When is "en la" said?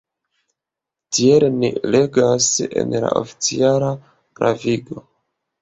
2.85-3.13